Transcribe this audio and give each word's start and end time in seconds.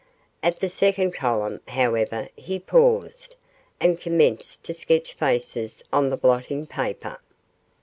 At 0.41 0.59
the 0.61 0.69
second 0.71 1.13
column, 1.13 1.59
however, 1.67 2.27
he 2.35 2.57
paused, 2.57 3.35
and 3.79 4.01
commenced 4.01 4.63
to 4.63 4.73
sketch 4.73 5.13
faces 5.13 5.83
on 5.93 6.09
the 6.09 6.17
blotting 6.17 6.65
paper. 6.65 7.19